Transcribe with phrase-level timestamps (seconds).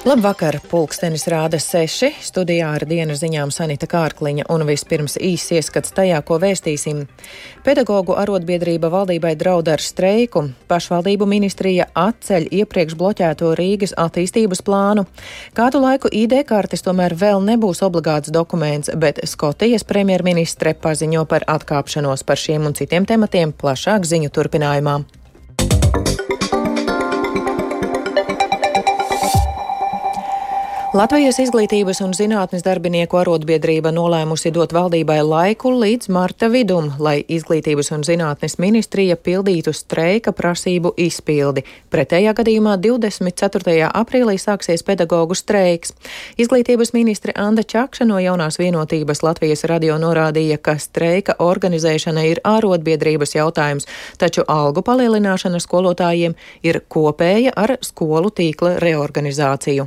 [0.00, 6.22] Labvakar, pulkstenis rāda seši, studijā ar dienas ziņām Sanita Kārkliņa un vispirms īsts ieskats tajā,
[6.24, 7.02] ko vēstīsim.
[7.66, 15.04] Pedagoģu arotbiedrība valdībai draud ar streiku, pašvaldību ministrija atceļ iepriekš bloķēto Rīgas attīstības plānu.
[15.52, 22.24] Kādu laiku ID kartes tomēr vēl nebūs obligāts dokuments, bet Skotijas premjerministre paziņo par atkāpšanos
[22.24, 25.02] par šiem un citiem tematiem plašāk ziņu turpinājumā.
[30.90, 37.92] Latvijas izglītības un zinātnes darbinieku arotbiedrība nolēmusi dot valdībai laiku līdz marta vidum, lai izglītības
[37.94, 41.62] un zinātnes ministrija pildītu streika prasību izpildi.
[41.94, 43.76] Pretējā gadījumā 24.
[44.00, 45.94] aprīlī sāksies pedagoģu streiks.
[46.42, 53.36] Izglītības ministre Anda Čakša no jaunās vienotības Latvijas radio norādīja, ka streika organizēšana ir arotbiedrības
[53.38, 53.86] jautājums,
[54.18, 56.34] taču algu palielināšana skolotājiem
[56.66, 59.86] ir kopēja ar skolu tīkla reorganizāciju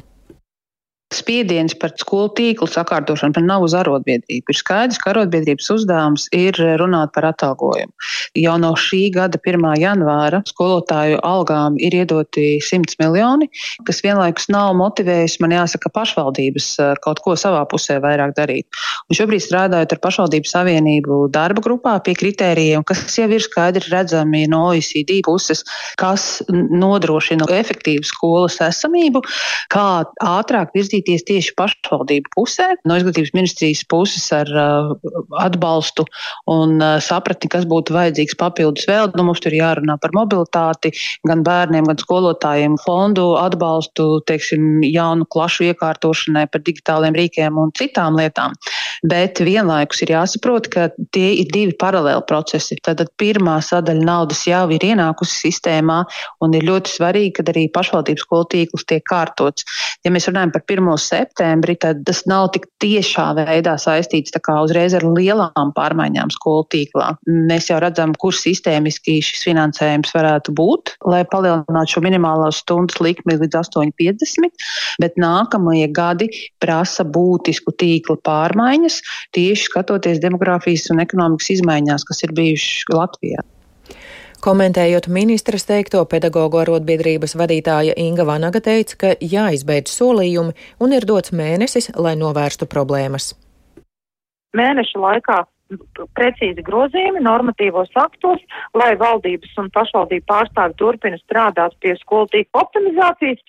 [1.16, 4.54] spiediens par skolu tīklu sakārtošanu nav uz arotbiedrību.
[4.54, 7.94] Ir skaidrs, ka arotbiedrības uzdevums ir runāt par atalgojumu.
[8.40, 9.66] Jau no šī gada 1.
[9.82, 13.50] janvāra skolotāju algām ir iedoti 100 miljoni,
[13.88, 18.68] kas vienlaikus nav motivējis man jāsaka pašvaldības eh, kaut ko savā pusē vairāk darīt.
[19.10, 24.46] Un šobrīd strādājot ar pašvaldību savienību darba grupā pie kritērijiem, kas jau ir skaidri redzami
[24.52, 25.64] no OECD puses,
[26.00, 29.24] kas nodrošina efektīvu skolas esamību,
[29.74, 29.88] kā
[30.24, 34.94] ātrāk virzīt virzīties tieši pašvaldību pusē, no izglītības ministrijas puses ar uh,
[35.40, 36.06] atbalstu
[36.48, 39.12] un uh, sapratni, kas būtu vajadzīgs papildus vēl.
[39.16, 40.94] Nu, mums tur jārunā par mobilitāti,
[41.28, 48.18] gan bērniem, gan skolotājiem, fondu atbalstu, teiksim, jaunu klašu iekārtošanai par digitāliem rīkiem un citām
[48.20, 48.56] lietām.
[49.08, 52.78] Bet vienlaikus ir jāsaprot, ka tie ir divi paralēli procesi.
[52.84, 56.04] Tad pirmā sadaļa naudas jau ir ienākusi sistēmā
[56.44, 59.66] un ir ļoti svarīgi, ka arī pašvaldības skolu tīkls tiek kārtots.
[60.06, 60.92] Ja mēs runājam par 1.
[61.02, 67.14] septembri, tad tas nav tik tiešā veidā saistīts uzreiz ar lielām pārmaiņām skolu tīklā.
[67.50, 73.38] Mēs jau redzam, kur sistēmiski šis finansējums varētu būt, lai palielinātu šo minimālo stundas likmi
[73.40, 74.68] līdz 8,50,
[75.04, 76.30] bet nākamie gadi
[76.64, 78.20] prasa būtisku tīkla
[78.84, 79.02] pārmaiņas,
[79.34, 83.44] tieši skatoties demogrāfijas un ekonomikas izmaiņās, kas ir bijušas Latvijā.
[84.44, 91.32] Komentējot ministras teikto, pedagoģu arotbiedrības vadītāja Inga Vanaga teica, ka jāizbeidz solījumi un ir dots
[91.32, 93.34] mēnesis, lai novērstu problēmas.
[94.54, 95.38] Mēneša laikā
[96.18, 98.42] precīzi grozījumi normatīvos aktos,
[98.78, 103.42] lai valdības un pašvaldību pārstāvi turpina strādāt pie skolu tīkla optimizācijas.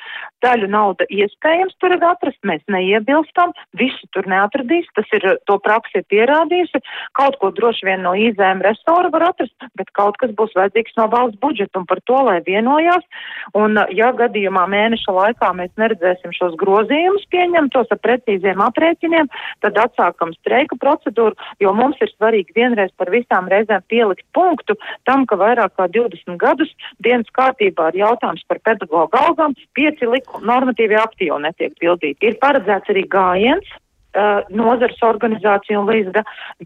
[0.45, 6.03] Daļu nauda iespējams tur ir atrast, mēs neiebilstam, visu tur neatradīs, tas ir to praksi
[6.03, 6.83] ir pierādījusi.
[7.17, 11.09] Kaut ko droši vien no izēm restora var atrast, bet kaut kas būs vajadzīgs no
[11.13, 13.05] valsts budžeta un par to, lai vienojās.
[13.57, 19.31] Un ja gadījumā mēneša laikā mēs neredzēsim šos grozījumus pieņemtos ar precīziem aprēķiniem,
[19.65, 24.77] tad atsākam streika procedūru, jo mums ir svarīgi vienreiz par visām reizēm pielikt punktu
[25.09, 26.73] tam, ka vairāk kā 20 gadus
[27.05, 32.31] dienas kārtībā ir jautājums par pedagoģu algām, pieci likuma normatīvi jau netiek pildīti.
[32.31, 33.75] Ir paredzēts arī gājiens,
[34.15, 36.23] uh, nozares organizācija un līdz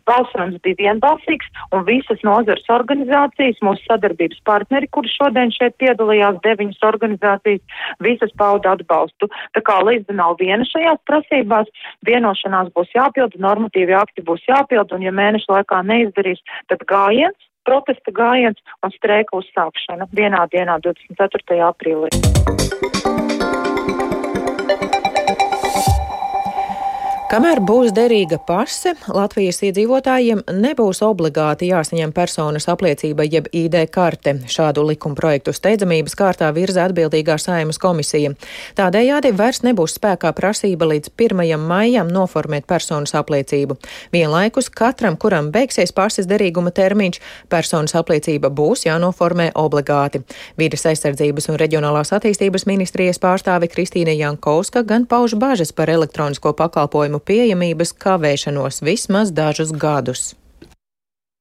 [0.08, 6.86] balsojums bija vienbalsīgs, un visas nozares organizācijas, mūsu sadarbības partneri, kuri šodien šeit piedalījās, deviņas
[6.90, 9.30] organizācijas, visas pauda atbalstu.
[9.56, 11.68] Tā kā līdz nav viena šajās prasībās,
[12.06, 17.38] vienošanās būs jāpilda, normatīvi akti būs jāpilda, un ja mēnešu laikā neizdarīs, tad gājiens
[17.68, 21.60] protesta gājiens un streika uzsākšana vienā dienā, 24.
[21.68, 23.47] aprīlī.
[27.28, 34.32] Kamēr būs derīga pase, Latvijas iedzīvotājiem nebūs obligāti jāsaņem personas apliecība jeb ID karte.
[34.48, 38.30] Šādu likuma projektu steidzamības kārtā virza atbildīgā saimas komisija.
[38.80, 41.52] Tādējādi vairs nebūs spēkā prasība līdz 1.
[41.60, 43.76] maijam noformēt personas apliecību.
[44.16, 47.20] Vienlaikus katram, kuram beigsies pases derīguma termiņš,
[47.52, 50.24] personas apliecība būs jānoformē obligāti.
[50.56, 57.17] Vides aizsardzības un reģionālās attīstības ministrijas pārstāve Kristīne Jankovska gan pauž bažas par elektronisko pakalpojumu
[57.18, 60.34] pakalpojumu pieejamības kavēšanos vismaz dažus gadus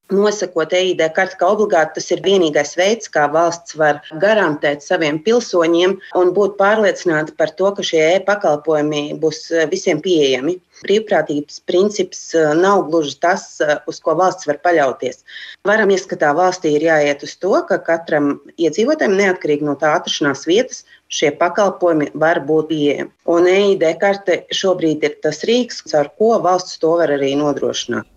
[0.07, 5.97] nosakot EID karti kā obligāti, tas ir vienīgais veids, kā valsts var garantēt saviem pilsoņiem
[6.15, 10.61] un būt pārliecināta par to, ka šie e-pakalpojumi būs visiem pieejami.
[10.85, 15.23] Brīvprātības princips eh, nav gluži tas, eh, uz ko valsts var paļauties.
[15.67, 20.83] Varam ieskatā valstī ir jāiet uz to, ka katram iedzīvotājam, neatkarīgi no tā atrašanās vietas,
[21.07, 23.13] šie pakalpojumi var būt pieejami.
[23.37, 28.07] Un EID karte šobrīd ir tas rīks, ar ko valsts to var arī nodrošināt.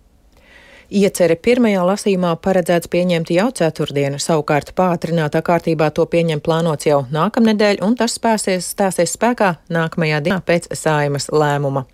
[0.91, 7.79] Iecere pirmajā lasījumā paredzēts pieņemt jau ceturtdienu, savukārt pātrinātā kārtībā to pieņem plānots jau nākamnedēļ,
[7.87, 11.85] un tas spēsies, stāsies spēkā nākamajā dienā pēc saimas lēmuma.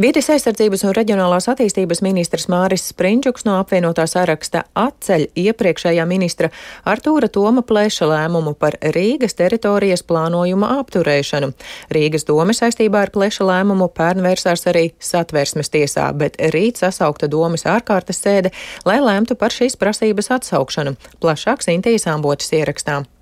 [0.00, 6.48] Vides aizsardzības un reģionālās attīstības ministrs Māris Sprindžuks no apvienotā saraksta atceļ iepriekšējā ministra
[6.88, 11.52] Artūra Toma plēša lēmumu par Rīgas teritorijas plānojuma apturēšanu.
[11.92, 17.68] Rīgas doma saistībā ar plēša lēmumu pērn vērsās arī satversmes tiesā, bet rīt sasaukta domas
[17.68, 18.56] ārkārtas sēde,
[18.88, 20.96] lai lēmtu par šīs prasības atsaukšanu.
[21.20, 23.12] Plašāks Intijas ambotas ierakstām.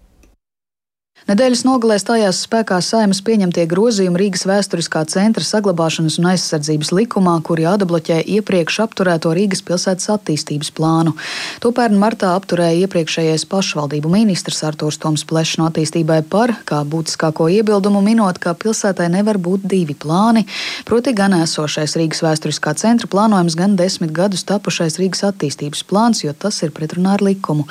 [1.28, 7.66] Nedēļas nogalē stājās spēkā saimas pieņemtie grozījumi Rīgas vēsturiskā centra saglabāšanas un aizsardzības likumā, kuri
[7.68, 11.12] atbloķē iepriekš apturēto Rīgas pilsētas attīstības plānu.
[11.60, 17.50] To pērn martā apturēja iepriekšējais pašvaldību ministrs Artūrs Toms Plešs no attīstībai par, kā būtiskāko
[17.52, 20.46] iebildumu minot, ka pilsētai nevar būt divi plāni,
[20.88, 26.32] proti gan esošais Rīgas vēsturiskā centra plānojums, gan desmit gadus tapušais Rīgas attīstības plāns, jo
[26.32, 27.68] tas ir pretrunā ar likumu.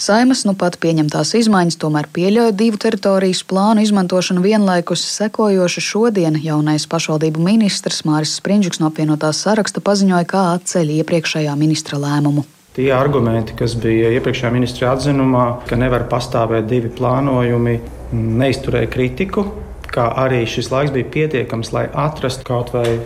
[0.00, 6.86] Saimas nu pat pieņemtās izmaiņas tomēr pieļauj divu teritorijas plānu izmantošanu vienlaikus sekojoši šodien jaunais
[6.90, 12.46] pašvaldību ministrs Māris Sprindžuks no apvienotās saraksta paziņoja, kā atceļ iepriekšējā ministra lēmumu.
[12.76, 17.76] Tie argumenti, kas bija iepriekšējā ministra atzinumā, ka nevar pastāvēt divi plānojumi,
[18.14, 19.44] neizturēja kritiku,
[19.90, 23.00] kā arī šis laiks bija pietiekams, lai atrastu kaut vai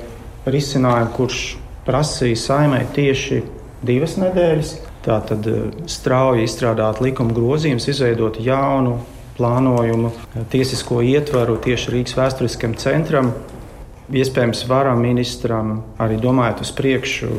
[0.46, 1.40] risinājumu, kurš
[1.86, 3.40] prasīja saimai tieši
[3.84, 4.76] divas nedēļas.
[5.04, 8.98] Tātad eh, strauji izstrādāt likuma grozījumus, izveidot jaunu
[9.38, 13.32] plānojumu, eh, tiesisko ietvaru tieši Rīgas vēsturiskam centram.
[14.12, 17.30] Iespējams, varam ministram arī domājot uz priekšu,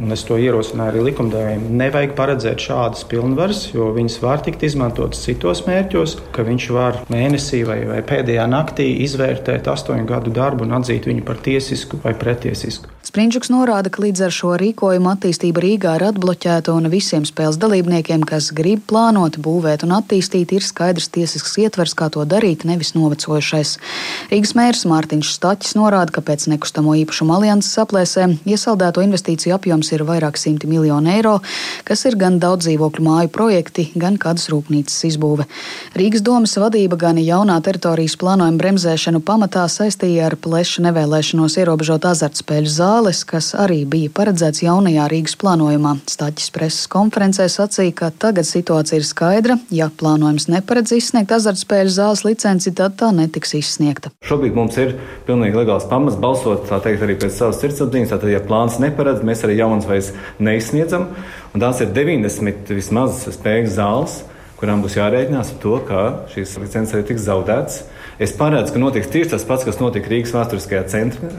[0.00, 5.22] un es to ierosināju arī likumdevējiem, nevajag paredzēt šādas pilnvaras, jo viņas var tikt izmantotas
[5.26, 10.78] citos mērķos, ka viņš var mēnesī vai, vai pēdējā naktī izvērtēt astoņu gadu darbu un
[10.80, 12.93] atzīt viņu par tiesisku vai pretiesisku.
[13.04, 18.22] Sprindžuks norāda, ka līdz ar šo rīkojumu attīstība Rīgā ir atbloķēta un visiem spēles dalībniekiem,
[18.24, 23.74] kas grib plānot, būvēt un attīstīt, ir skaidrs tiesisks ietvers, kā to darīt, nevis novecojušais.
[24.30, 30.06] Rīgas mērs Mārtiņš Staķis norāda, ka pēc nekustamo īpašumu alianses aplēsēm iesaldēto investīciju apjoms ir
[30.08, 31.34] vairāk simti miljonu eiro,
[31.84, 35.44] kas ir gan daudz dzīvokļu māju projekti, gan kādas rūpnīcas izbūve.
[35.92, 42.72] Rīgas domas vadība gan jaunā teritorijas plānojuma bremzēšanu pamatā saistīja ar pleša nevēlēšanos ierobežot azartspēļu
[42.80, 45.96] zāli zāles, kas arī bija paredzēts jaunajā Rīgas plānojumā.
[46.10, 49.56] Stāķis preses konferencē sacīja, ka tagad situācija ir skaidra.
[49.74, 54.12] Ja plānojums neparedz izsniegt azartspēļu zāles licenci, tad tā netiks izsniegta.
[54.26, 54.94] Šobrīd mums ir
[55.26, 58.12] pilnīgi legāls pamats balsot teikt, arī pēc savas sirdsapziņas.
[58.14, 61.08] Tātad, ja plāns neparedz, mēs arī jaunas vairs neizsniedzam.
[61.54, 64.22] Un tās ir 90 vismaz spēļu zāles
[64.54, 67.82] kurām būs jārēķinās ar to, ka šīs licences arī tiks zaudētas.
[68.22, 71.32] Es paredzu, ka notiks tieši tas pats, kas notika Rīgas vēsturiskajā centrā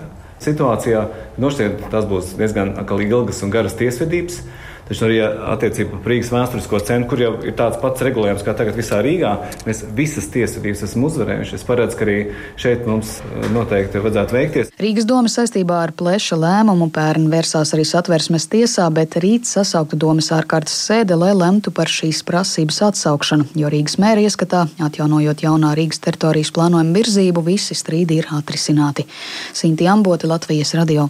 [0.46, 1.06] situācijā.
[1.42, 2.76] Nošķiet, tas būs diezgan
[3.06, 4.42] ilgas un garas tiesvedības.
[4.86, 8.78] Taču arī attiecībā par Rīgas vēsturisko centru, kur jau ir tāds pats regulējums kā tagad
[8.78, 9.32] visā Rīgā,
[9.66, 11.56] mēs visas tiesvedības esam uzvarējuši.
[11.58, 12.18] Es paredzu, ka arī
[12.62, 14.70] šeit mums eh, noteikti vajadzētu veikties.
[14.82, 20.30] Rīgas doma saistībā ar pleša lēmumu pērn vērsās arī satversmes tiesā, bet rīt sasaukta domas
[20.36, 26.04] ārkārtas sēde, lai lemtu par šīs prasības atsaukšanu, jo Rīgas mēra ieskatā, atjaunojot jaunā Rīgas
[26.06, 29.10] teritorijas plānojuma virzību, visi strīdi ir atrisināti.
[29.56, 31.10] Sinti Amboti, Latvijas radio.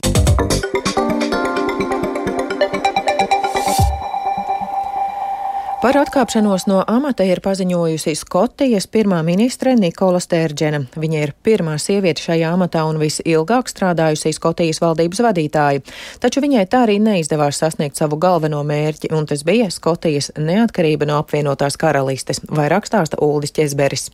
[5.85, 10.80] Par atkāpšanos no amata ir paziņojusi Skotijas pirmā ministre Nikola Stērģena.
[10.97, 15.85] Viņa ir pirmā sieviete šajā amatā un visilgāk strādājusi Skotijas valdības vadītāja.
[16.25, 21.21] Taču viņai tā arī neizdevās sasniegt savu galveno mērķi, un tas bija Skotijas neatkarība no
[21.21, 24.09] apvienotās karalistes, vairāk stāsta Uldis Česberis.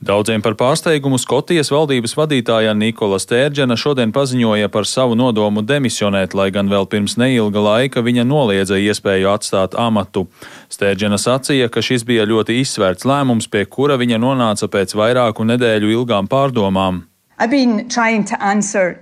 [0.00, 6.46] Daudziem par pārsteigumu Skotijas valdības vadītāja Nikola Stērģena šodien paziņoja par savu nodomu demisionēt, lai
[6.54, 10.24] gan vēl pirms neilga laika viņa noliedza iespēju atstāt amatu.
[10.72, 15.92] Stērģena sacīja, ka šis bija ļoti izsvērts lēmums, pie kura viņa nonāca pēc vairāku nedēļu
[15.98, 17.04] ilgām pārdomām.
[17.36, 18.96] I've been trying to answer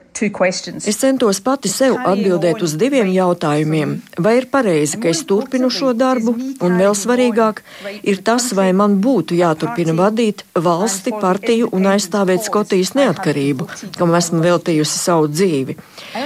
[0.88, 3.94] Es centos pati sev atbildēt uz diviem jautājumiem.
[4.18, 6.34] Vai ir pareizi, ka es turpinu šo darbu,
[6.64, 7.62] un vēl svarīgāk
[8.02, 14.42] ir tas, vai man būtu jāturpina vadīt valsti, partiju un aizstāvēt Skotijas neatkarību, kam esmu
[14.44, 15.78] veltījusi savu dzīvi.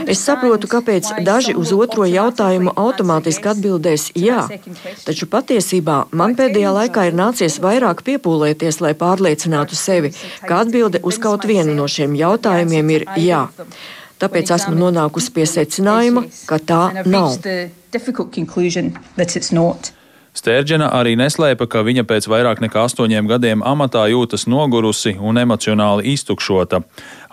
[0.07, 4.45] Es saprotu, kāpēc daži uz otro jautājumu automātiski atbildēs jā,
[5.07, 10.13] taču patiesībā man pēdējā laikā ir nācies vairāk piepūlēties, lai pārliecinātu sevi,
[10.47, 13.43] ka atbilde uz kaut vienu no šiem jautājumiem ir jā.
[14.23, 17.35] Tāpēc esmu nonākusi pie secinājuma, ka tā nav.
[20.33, 26.15] Stērģena arī neslēpa, ka viņa pēc vairāk nekā astoņiem gadiem amatā jūtas nogurusi un emocionāli
[26.15, 26.81] iztukšota.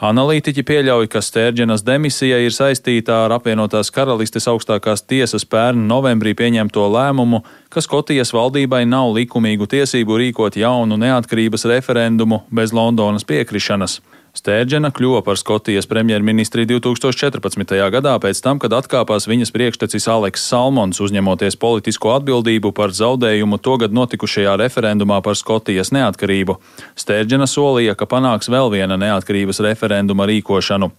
[0.03, 6.89] Analītiķi pieļauj, ka Stērģenas demisija ir saistīta ar apvienotās karalistes augstākās tiesas pērn novembrī pieņemto
[6.91, 14.01] lēmumu, ka Skotijas valdībai nav likumīgu tiesību rīkot jaunu neatkarības referendumu bez Londonas piekrišanas.
[14.38, 17.74] Stērģena kļuva par Skotijas premjerministri 2014.
[17.95, 23.95] gadā pēc tam, kad atkāpās viņas priekštecis Aleks Salmons, uzņemoties politisko atbildību par zaudējumu togad
[23.95, 26.59] notikušajā referendumā par Skotijas neatkarību.
[27.00, 30.91] Stērģena solīja, ka panāks vēl viena neatkarības referenduma rīkošanu.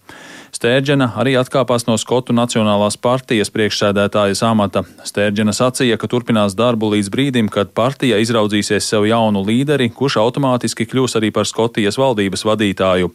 [0.51, 4.81] Stērģena arī atkāpās no Skotu Nacionālās partijas priekšsēdētājas amata.
[5.07, 10.83] Stērģena sacīja, ka turpinās darbu līdz brīdim, kad partija izraudzīsies sev jaunu līderi, kurš automātiski
[10.91, 13.13] kļūs arī par Skotijas valdības vadītāju.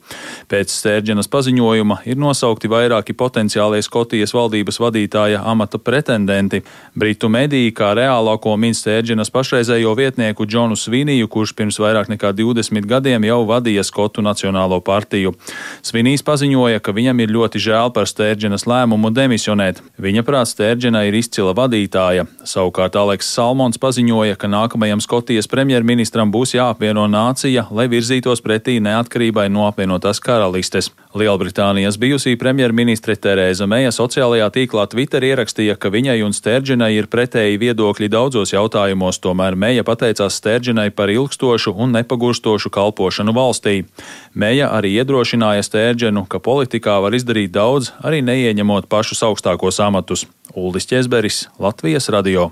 [0.49, 6.63] Pēc Stērģenas paziņojuma ir nosaukti vairāki potenciālie Skotijas valdības vadītāja amata pretendenti.
[6.97, 12.89] Britu mediji kā reālāko min Stērģenas pašreizējo vietnieku Džonu Sviniju, kurš pirms vairāk nekā 20
[12.89, 15.37] gadiem jau vadīja Skotu Nacionālo partiju.
[15.85, 19.83] Svinijs paziņoja, ka viņam ir ir ļoti žēl par Stērģenas lēmumu demisionēt.
[20.03, 22.27] Viņa prāt Stērģena ir izcila vadītāja.
[22.47, 29.49] Savukārt Aleks Salmons paziņoja, ka nākamajam Skotijas premjerministram būs jāapvieno nācija, lai virzītos pretī neatkarībai
[29.53, 30.93] no apvienotās karalistes.
[31.17, 37.57] Lielbritānijas bijusī premjerministre Terēza Meija sociālajā tīklā Twitter ierakstīja, ka viņai un Stērģenai ir pretēji
[37.63, 43.87] viedokļi daudzos jautājumos, tomēr Meija pateicās Stērģenai par ilgstošu un nepagurstošu kalpošanu valstī.
[44.35, 50.29] Meija arī iedrošināja Stērģenu, ka politikā var izdarīt daudz, arī neieņemot pašus augstākos amatus.
[50.53, 52.51] Uldis Česberis, Latvijas radio.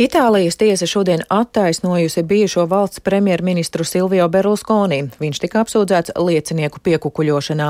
[0.00, 5.02] Itālijas tiesa šodien attaisnojusi bijušo valsts premjerministru Silvio Berlusconi.
[5.20, 7.66] Viņš tika apsūdzēts liecinieku piekukuļošanā.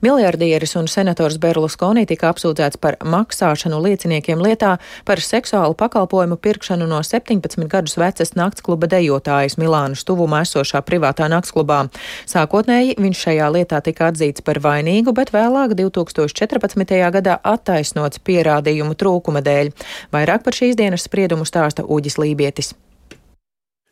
[0.00, 7.02] Miljardieris un senators Berlusconi tika apsūdzēts par maksāšanu lieciniekiem lietā par seksuālu pakalpojumu pirkšanu no
[7.04, 11.82] 17 gadus vecas naktskluba dejotājas Milānas tuvumā esošā privātā naktsklubā.
[12.24, 16.96] Sākotnēji viņš šajā lietā tika atzīts par vainīgu, bet vēlāk 2014.
[17.20, 19.74] gadā attaisnots pierādījumu trūkuma dēļ.
[20.16, 22.74] Vairāk par šīs dienas spriedumu stāsta stāsta Uģis Lībietis.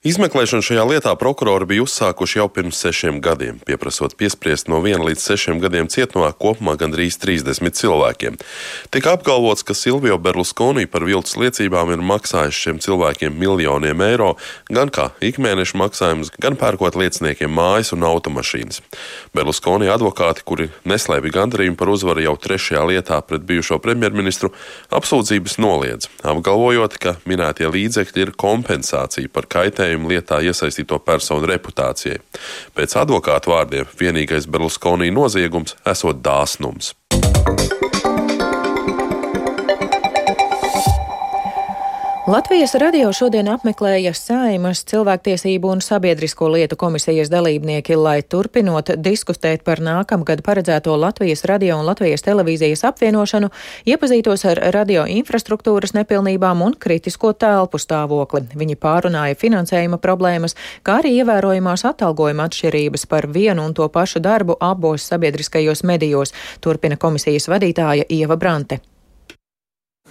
[0.02, 5.22] Izmeklēšanu šajā lietā prokurori bija uzsākuši jau pirms sešiem gadiem, pieprasot piespriest no viena līdz
[5.22, 8.34] sešiem gadiem cietumā kopumā gandrīz 30 cilvēkiem.
[8.90, 14.32] Tika apgalvots, ka Silvio Berlusconi par viltus liecībām ir maksājis šiem cilvēkiem miljoniem eiro,
[14.74, 18.82] gan kā ikmēneša maksājumus, gan pērkot lieciniekiem mājas un automašīnas.
[19.38, 24.50] Berlusconi advokāti, kuri neslēpj gandarījumu par uzvaru jau trešajā lietā pret bijušo premjerministru,
[24.90, 32.20] apsūdzības noliedz, apgalvojot, ka minētie līdzekļi ir kompensācija par kaitējumu kaitējumu lietā iesaistīto personu reputācijai.
[32.74, 36.94] Pēc advokātu vārdiem vienīgais Berluskonī noziegums esot dāsnums.
[42.26, 49.82] Latvijas radio šodien apmeklēja Saimas cilvēktiesību un sabiedrisko lietu komisijas dalībnieki, lai turpinot diskutēt par
[49.82, 53.50] nākamgad paredzēto Latvijas radio un Latvijas televīzijas apvienošanu,
[53.90, 58.44] iepazītos ar radio infrastruktūras nepilnībām un kritisko telpu stāvokli.
[58.54, 60.54] Viņi pārunāja finansējuma problēmas,
[60.86, 66.94] kā arī ievērojamās atalgojuma atšķirības par vienu un to pašu darbu abos sabiedriskajos medijos, turpina
[66.94, 68.78] komisijas vadītāja Ieva Brante.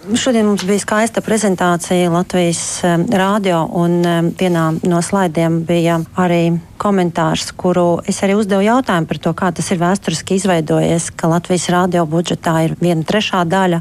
[0.02, 6.56] Šodien mums bija skaista prezentācija Latvijas um, rādio, un um, vienā no slaidiem bija arī
[6.82, 11.68] komentārs, kuru es arī uzdevu jautājumu par to, kā tas ir vēsturiski izveidojies, ka Latvijas
[11.70, 13.78] rādio budžetā ir viena trešā daļa,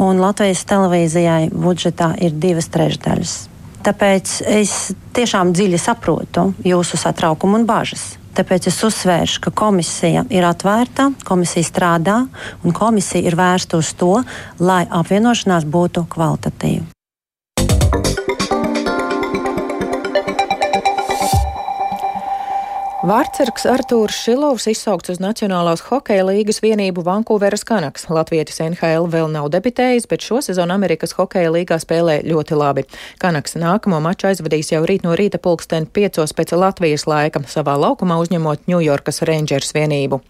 [0.00, 3.36] un Latvijas televīzijai budžetā ir divas trešdaļas.
[3.84, 8.14] Tāpēc es tiešām dziļi saprotu jūsu satraukumu un bažas.
[8.36, 12.20] Tāpēc es uzsvēršu, ka komisija ir atvērta, komisija strādā
[12.62, 14.14] un komisija ir vērsta uz to,
[14.62, 16.86] lai apvienošanās būtu kvalitatīva.
[23.00, 28.02] Vārtsargs Artūrs Šilovs izsaukts uz Nacionālās hokeja līgas vienību Vankūveras Kanaks.
[28.12, 32.84] Latvietis NHL vēl nav debitējis, bet šo sezonu Amerikas hokeja līgā spēlē ļoti labi.
[33.22, 38.20] Kanaks nākamo maču aizvadīs jau rīt no rīta pulksten piecos pēc Latvijas laika, savā laukumā
[38.20, 40.20] uzņemot Ņujorkas Rangers vienību.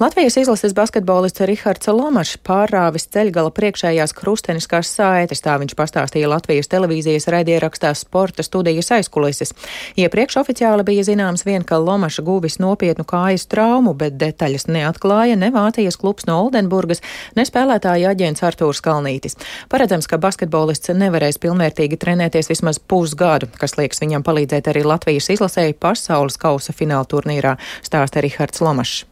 [0.00, 7.28] Latvijas izlases basketbolists Rihards Lomašs pārrāvis ceļgala priekšējās krusteniskās saites, tā viņš pastāstīja Latvijas televīzijas
[7.30, 9.54] raidierakstā sporta studijas aizkulises.
[10.00, 15.52] Iepriekš oficiāli bija zināms vien, ka Lomaša guvis nopietnu kājas traumu, bet detaļas neatklāja ne
[15.54, 17.04] Vācijas klubs no Oldenburgas,
[17.38, 19.38] ne spēlētāja aģents Artūrs Kalnītis.
[19.70, 25.78] Paredzams, ka basketbolists nevarēs pilnvērtīgi trenēties vismaz pusgadu, kas liekas viņam palīdzēt arī Latvijas izlasēji
[25.78, 29.04] pasaules kausa fināla turnīrā, stāsta Rihards Lomašs.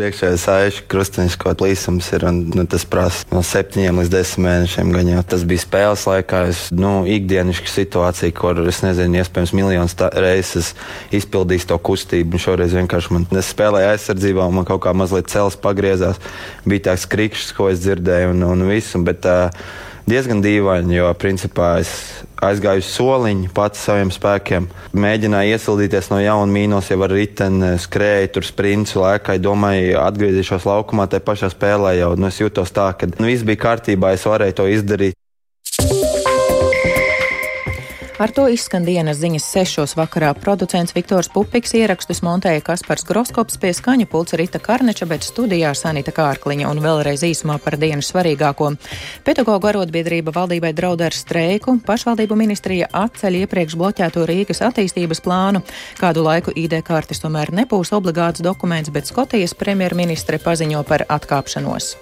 [0.00, 4.46] Priekšējā sāļu krustiņš kaut kāds līsums ir, un nu, tas prasa no septiņiem līdz desmit
[4.46, 4.92] mēnešiem.
[4.94, 9.96] Gan jau tas bija spēles laikā, es, nu, ikdienišķa situācija, kur es nezinu, iespējams, miljonus
[10.16, 10.72] reizes
[11.20, 12.38] izpildījis to kustību.
[12.38, 16.16] Un šoreiz vienkārši man spēlēja aizsardzībā, un man kaut kā mazliet cels pagriezās.
[16.64, 19.04] Bija tāds krikšs, ko es dzirdēju, un, un visu.
[19.04, 19.52] Bet, uh,
[20.08, 21.92] diezgan dīvaini, jo principā es
[22.44, 24.68] aizgāju uz soliņu pats saviem spēkiem.
[24.96, 31.08] Mēģināju iesildīties no jauna mīnos, jau ar riteni skrēju, tur sprintu lēkāju, domāju, atgriezīšos laukumā,
[31.10, 32.14] te pašā spēlē jau.
[32.18, 35.16] Nu, es jutos tā, ka nu, viss bija kārtībā, es varēju to izdarīt.
[38.20, 40.34] Ar to izskan dienas ziņas sešos vakarā.
[40.36, 46.12] Producents Viktors Pupiks ierakstus montēja Kaspars Groskops pie skaņa pulca Rita Karneča, bet studijā Sanita
[46.12, 48.74] Kārkliņa un vēlreiz īsumā par dienas svarīgāko.
[49.24, 55.64] Pedagoģu arotbiedrība valdībai draud ar streiku, pašvaldību ministrija atceļ iepriekš bloķēto Rīgas attīstības plānu.
[55.96, 61.94] Kādu laiku ID kartes tomēr nebūs obligāts dokuments, bet Skotijas premjerministre paziņo par atkāpšanos.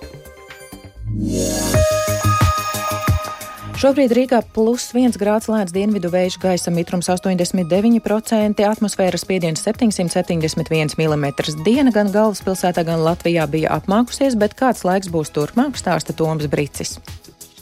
[3.79, 11.29] Šobrīd Rīgā plus 1 grāds lēns dienvidu vēju gaisa mitrums 89%, atmosfēras spiediens 771 mm.
[11.63, 16.97] Diena gan galvaspilsētā, gan Latvijā bija apmākusies, bet kāds laiks būs turpmāk, stāsta Toms Bricis.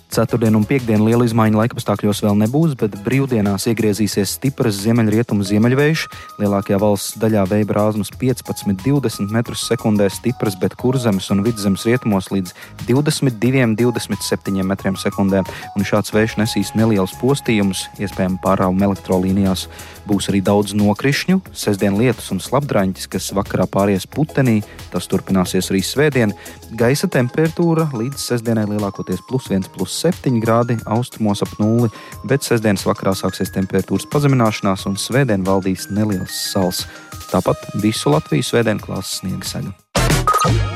[0.07, 6.05] Ceturtdien un piekdien liela izmaiņa laikapstākļos vēl nebūs, bet brīvdienās iegriezīsies stipras ziemeļrietumu ziemeļvējš.
[6.41, 12.55] Lielākajā valsts daļā vēja brāzmas 15-20 metrus sekundē stipras, bet kurzemes un vidzemes rietumos līdz
[12.87, 15.43] 22-27 metriem sekundē.
[15.75, 19.67] Un šāds vējš nesīs nelielus postījumus, iespējami pārāvumu elektrolīnijās.
[20.07, 24.61] Būs arī daudz nokrišņu, sestdien lietus un slapdraņķis, kas vakarā pāries putenī.
[24.93, 26.37] Tas turpināsies arī svētdien.
[26.79, 31.91] Gaisa temperatūra līdz sestdienai lielākoties plus 1, plus 7 grādi, austrumos ap nulli,
[32.29, 36.85] bet sestdienas vakarā sāksies temperatūras pazemināšanās un svētdien valdīs neliels sals.
[37.33, 40.76] Tāpat visu Latviju svētdien klāsts sniega saga.